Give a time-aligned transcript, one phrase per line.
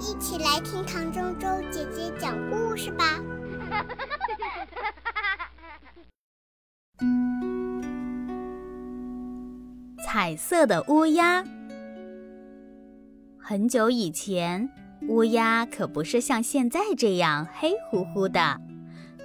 [0.00, 3.20] 一起来听唐周周姐姐讲故事吧。
[10.04, 11.44] 彩色的乌鸦。
[13.38, 14.68] 很久以前，
[15.08, 18.60] 乌鸦可不是像现在这样黑乎乎的，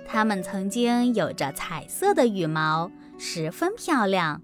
[0.08, 4.42] 它们曾经有着彩色的羽毛，十分漂亮。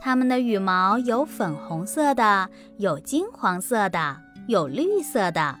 [0.00, 5.58] 它们的羽毛有粉红色的，有金黄色的，有绿色的，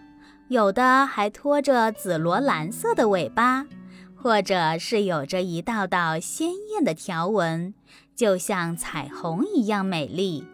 [0.48, 3.66] 有的还拖着紫罗兰色的尾巴，
[4.14, 7.74] 或者是有着一道道鲜艳的条纹，
[8.14, 10.44] 就像彩虹一样美丽。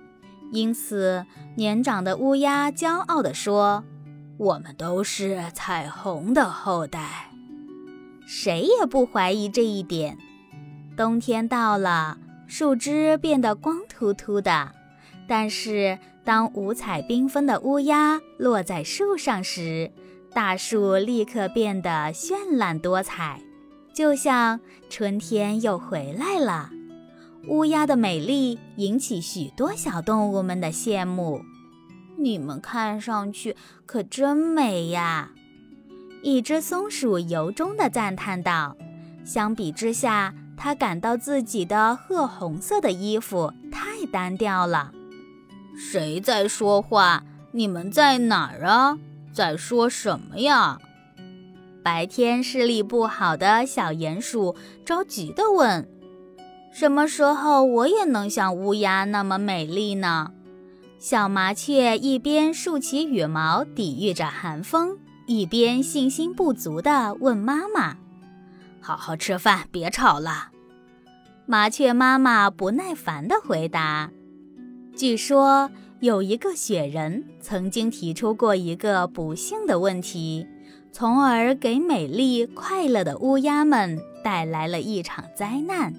[0.51, 1.25] 因此，
[1.57, 3.85] 年长的乌鸦骄傲地说
[4.39, 7.31] ：“我们都是彩虹的后代。”
[8.27, 10.17] 谁也不怀疑这一点。
[10.97, 12.19] 冬天到了。
[12.49, 14.73] 树枝变得光秃秃的，
[15.27, 19.91] 但是当五彩缤纷的乌鸦落在树上时，
[20.33, 23.41] 大树立刻变得绚烂多彩，
[23.93, 26.71] 就像春天又回来了。
[27.49, 31.43] 乌鸦的美丽引起许多小动物们的羡慕。
[32.17, 35.33] 你们看上去可真美呀！
[36.23, 38.77] 一只松鼠由衷地赞叹道
[39.25, 44.93] ：“相比之下。”它感到自己的褐红色的衣服太单调了。
[45.77, 47.25] 谁在说话？
[47.53, 48.99] 你们在哪儿啊？
[49.33, 50.79] 在说什么呀？
[51.83, 55.89] 白天视力不好的小鼹鼠着急地问
[56.73, 60.33] ：“什么时候我也能像乌鸦那么美丽呢？”
[61.01, 67.97] 小麻雀一边竖起羽毛抵御着寒风，一边信心不足地问妈妈。
[68.81, 70.51] 好好吃饭，别吵了。
[71.45, 74.13] 麻雀妈妈不耐烦地回答
[74.95, 80.47] ：“据说有一个雪人曾经提出过一个不幸的问题，
[80.93, 85.95] 从而给美丽快乐的乌鸦们带来了一场灾难。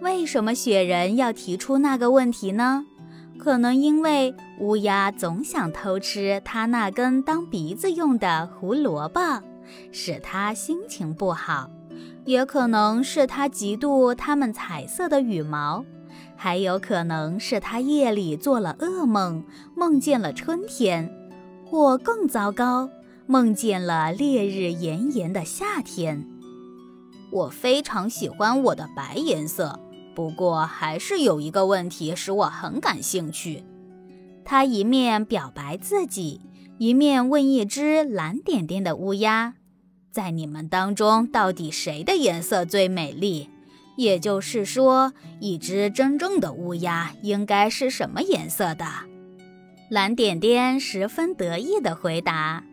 [0.00, 2.84] 为什么雪人要提出那个问题呢？
[3.38, 9.42] 可能因为乌鸦总想偷吃他那根当鼻子用的胡萝卜，
[9.90, 11.68] 使他心情不好。”
[12.24, 15.84] 也可能是他嫉妒它们彩色的羽毛，
[16.42, 19.44] 还有可能是他夜里做了噩梦，
[19.76, 21.08] 梦见了春天，
[21.64, 22.90] 或更糟糕，
[23.28, 26.26] 梦见了烈日炎炎的夏天。
[27.30, 29.78] 我非常喜欢我的白颜色，
[30.16, 33.62] 不过还是有一个问题使我很感兴趣。
[34.44, 36.40] 他一面表白自己，
[36.78, 39.54] 一面问一只蓝点点的乌鸦。
[40.10, 43.48] 在你们当中，到底谁的颜色最美丽？
[43.96, 48.86] 也就是说，一只真正的乌鸦应该是什么颜色的？
[49.90, 52.64] 蓝点点十分得意地回答：“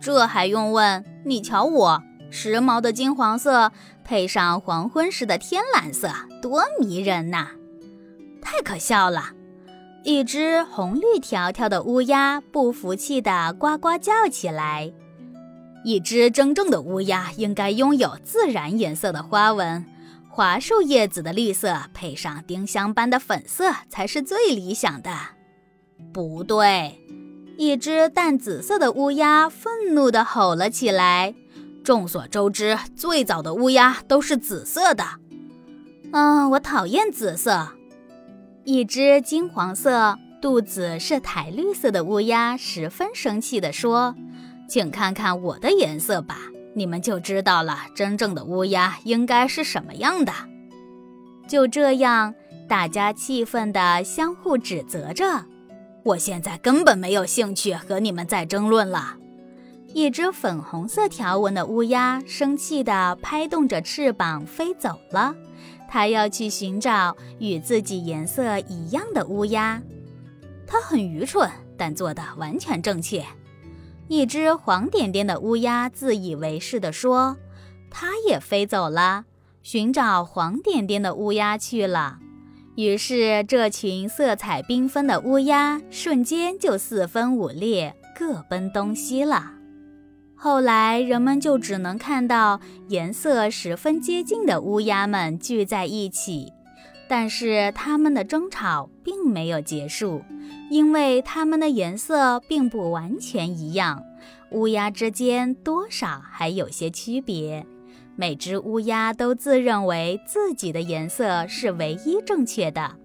[0.00, 1.04] 这还用问？
[1.24, 3.72] 你瞧我，时髦的金黄色
[4.04, 7.48] 配上黄昏时的天蓝色，多迷人呐！”
[8.40, 9.30] 太可笑了！
[10.04, 14.92] 一只红绿条条的乌鸦不服气地呱呱叫起来。
[15.84, 19.84] 一只真正的乌鸦应该拥有自然颜色的花纹，
[20.34, 25.10] 桦树叶子的绿色配上丁香般的粉色才是最理想的。
[26.10, 26.98] 不对，
[27.58, 31.34] 一只淡紫色的乌鸦愤怒地吼了起来。
[31.84, 35.04] 众所周知，最早的乌鸦都是紫色的。
[36.12, 37.68] 嗯，我讨厌紫色。
[38.64, 44.14] 一只金黄色、肚子是苔绿色的乌鸦十分生气地说。
[44.66, 46.38] 请看看我的颜色吧，
[46.74, 50.32] 你们就知道了，真正的乌鸦应该是什么样的。
[51.48, 52.34] 就这样，
[52.68, 55.44] 大家气愤地相互指责着。
[56.04, 59.16] 我现在根本没有兴趣和你们再争论了。
[59.94, 65.34] 一只粉红色条纹的乌鸦生气地拍动着翅膀飞走了，
[65.88, 69.82] 它要去寻找与自己颜色一样的乌鸦。
[70.66, 73.22] 它很愚蠢，但做的完全正确。
[74.08, 77.36] 一只黄点点的乌鸦自以为是地说
[77.90, 79.24] ：“它也飞走了，
[79.62, 82.18] 寻找黄点点的乌鸦去了。”
[82.76, 89.52] 于是，这群色彩缤纷的乌鸦瞬间就四分五裂，各奔东西了。
[90.34, 96.52] 后来，人们就只能看到颜色十分接近的乌鸦们聚在一起。
[97.12, 100.22] 但是它们的争吵并没有结束，
[100.70, 104.02] 因为它们的颜色并不完全一样，
[104.50, 107.66] 乌鸦之间多少还有些区别。
[108.16, 112.96] 每只乌鸦都自认为自己的颜色是唯一正确的。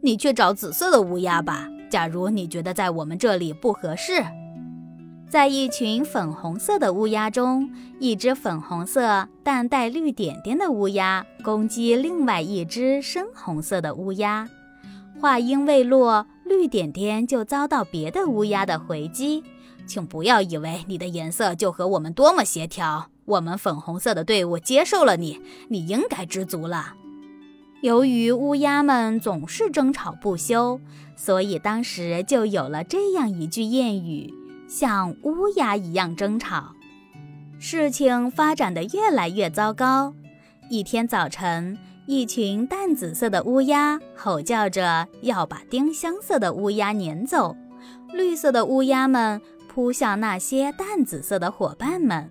[0.00, 4.24] 你去找紫色的乌鸦吧，假如你觉得在我们这里不合适。
[5.30, 14.48] 在一群粉红色的乌鸦中，一只粉红色但带绿点点的乌鸦攻击另外一只深红色的乌鸦。
[15.20, 19.44] 话音未落，绿点点就遭到别的乌鸦的回击。
[19.86, 23.06] 请不要以为你的颜色就和我们多么协调。
[23.24, 26.94] 我们粉红色的队伍接受了你，你应该知足了。
[27.82, 30.80] 由于乌鸦们总是争吵不休，
[31.14, 34.34] 所以当时就有了这样一句谚语。
[34.70, 36.76] 像乌鸦一样争吵，
[37.58, 40.14] 事情发展的越来越糟糕。
[40.68, 41.76] 一天早晨，
[42.06, 47.56] 一群淡紫色的乌鸦吼叫着要把丁香色的乌鸦撵走。
[48.12, 52.30] 绿色的乌鸦们扑向那些淡紫色的伙伴们，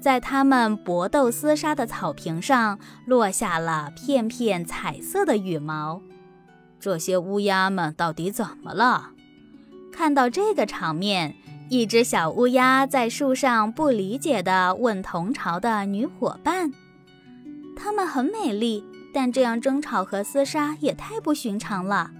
[0.00, 6.00] 在他们搏斗厮杀的草坪上落下了片片彩色的羽毛。
[6.78, 9.10] 这些乌鸦们到底怎么了？
[9.92, 11.34] 看到这个场面。
[11.70, 16.72] 一只小乌鸦在树上不理解地问同巢的女伙伴
[17.78, 18.84] ：“她们很美丽，
[19.14, 22.10] 但这样争吵和厮杀也太不寻常了。”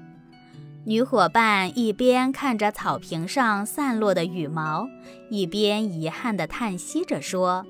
[0.87, 4.87] 女伙伴一边看着草坪上散落的羽毛，
[5.31, 7.67] 一边遗憾地叹息着说：“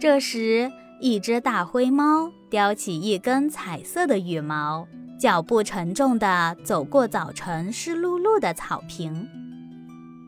[0.00, 4.88] 这时，一只大灰猫叼起一根彩色的羽毛，
[5.20, 9.28] 脚步沉重地走过早晨湿漉漉的草坪。”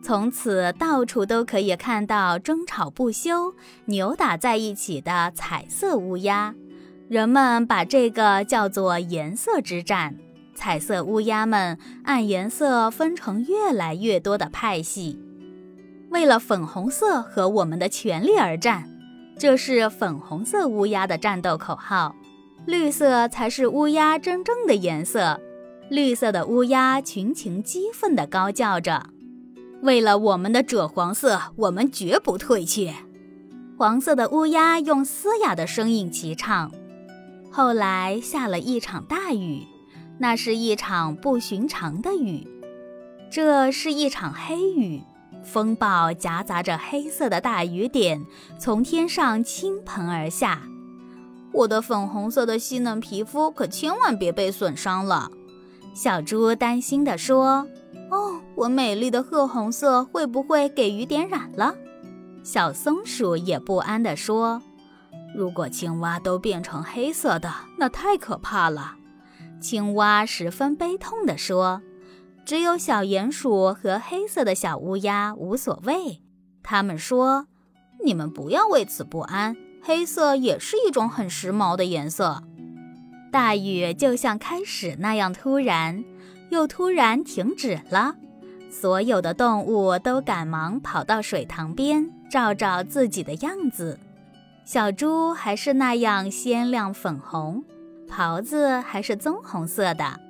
[0.09, 6.55] 从此，到处都可以看到争吵不休、扭打在一起的彩色乌鸦。
[7.11, 10.17] 人们把这个叫做“颜色之战”。
[10.57, 15.21] 彩色乌鸦们按颜色分成越来越多的派系，
[16.09, 18.89] 为了粉红色和我们的权利而战。
[19.39, 22.17] 这是粉红色乌鸦的战斗口号。
[22.65, 25.39] 绿色才是乌鸦真正的颜色。
[25.91, 29.11] 绿色的乌鸦群情激愤地高叫着。
[29.83, 32.93] 为了我们的赭黄色，我们绝不退却。
[33.77, 36.73] 黄色的乌鸦用嘶哑的声音齐唱。
[37.51, 39.67] 后来下了一场大雨，
[40.19, 42.47] 那是一场不寻常的雨，
[43.31, 45.03] 这是一场黑雨。
[45.45, 48.27] 风暴夹杂着黑色的大雨点
[48.59, 50.63] 从天上倾盆而下。
[51.53, 55.31] 我的粉红色的细嫩皮肤可千万别被损伤了，
[55.95, 57.67] 小猪担心地说。
[58.11, 61.75] 哦，我美丽的褐红色会不会给雨点染了？
[62.43, 64.63] 小松鼠也不安地说
[65.37, 68.95] ：“如果青蛙都变成黑色的，那太可怕了。”
[69.61, 71.83] 青蛙十分悲痛地说
[72.47, 76.23] ：“只有小鼹鼠和黑色的小乌鸦无所谓。”
[76.63, 77.47] 他们说
[78.05, 82.43] ：“你们不要为此不安，黑色也是一种很时髦的颜色。”
[83.31, 86.05] 大雨就像开始那样突然。
[86.51, 88.17] 又突然停止了，
[88.71, 93.99] 所有的动物都赶忙跑到水塘边照照自己的样子。
[94.65, 97.65] 小猪还是那样鲜亮粉红，
[98.07, 100.21] 袍子还是棕红色的，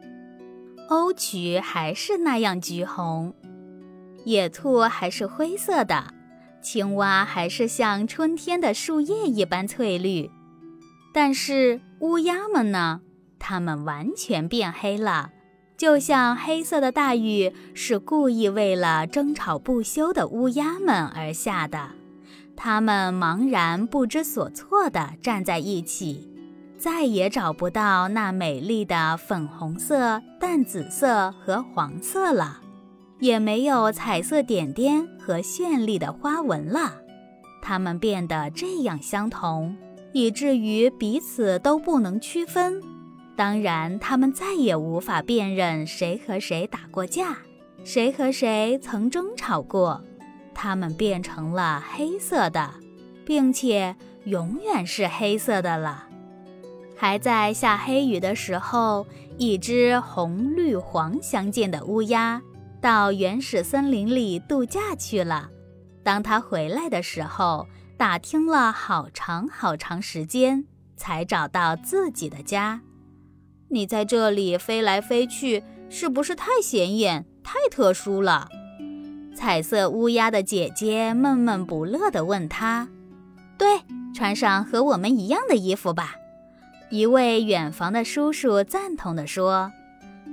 [0.89, 3.35] 欧曲还是那样橘红，
[4.25, 6.15] 野兔还是灰色的，
[6.63, 10.31] 青蛙还是像春天的树叶一般翠绿。
[11.13, 13.01] 但是乌鸦们呢？
[13.41, 15.31] 它们完全变黑了。
[15.79, 21.91] 就像黑色的大雨是故意为了争吵不休的乌鸦们而下的，
[22.57, 26.29] 它们茫然不知所措地站在一起，
[26.77, 32.61] 再也找不到那美丽的粉红色、淡紫色和黄色了，
[33.21, 36.95] 也没有彩色点点和绚丽的花纹了，
[37.63, 39.77] 它们变得这样相同，
[40.13, 42.83] 以至于彼此都不能区分。
[43.39, 47.39] 当然，他们再也无法辨认谁和谁打过架，
[47.85, 50.03] 谁和谁曾争吵过。
[50.53, 52.69] 他们变成了黑色的，
[53.25, 56.09] 并且永远是黑色的了。
[56.97, 62.43] 还在下黑雨的时候，一只红绿黄相间的乌鸦
[62.81, 65.49] 到原始森林里度假去了。
[66.03, 70.65] 当它回来的时候，打听了好长好长时间，
[70.97, 72.81] 才找到自己的家。
[73.71, 78.49] 你在这里飞来飞去，是不是太显眼、太特殊了？
[79.35, 82.89] 彩色乌鸦的姐姐闷闷不乐地问他
[83.57, 83.83] ：“对，
[84.15, 86.15] 穿上和我们一样的衣服吧。”
[86.91, 89.71] 一位远房的叔叔赞同地说：“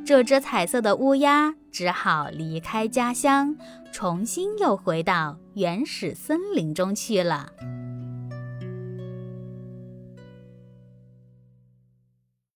[0.05, 3.55] 这只彩色的乌鸦只好离开家乡，
[3.91, 7.51] 重新又回到原始森林中去了。”